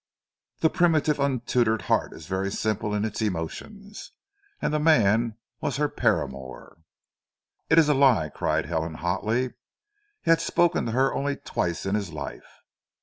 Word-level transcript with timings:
The 0.61 0.71
primitive, 0.71 1.19
untutored 1.19 1.83
heart 1.83 2.11
is 2.11 2.25
very 2.25 2.49
simple 2.51 2.95
in 2.95 3.05
its 3.05 3.21
emotions 3.21 4.13
and 4.59 4.73
the 4.73 4.79
man 4.79 5.37
was 5.59 5.77
her 5.77 5.87
paramour!" 5.89 6.79
"It 7.69 7.77
is 7.77 7.87
a 7.87 7.93
lie!" 7.93 8.29
cried 8.29 8.65
Helen 8.65 8.95
hotly. 8.95 9.53
"He 10.23 10.31
had 10.31 10.41
spoken 10.41 10.87
to 10.87 10.93
her 10.93 11.13
only 11.13 11.35
twice 11.35 11.85
in 11.85 11.93
his 11.93 12.11
life." 12.11 12.61